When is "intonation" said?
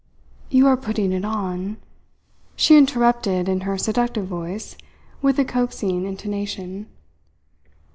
6.07-6.87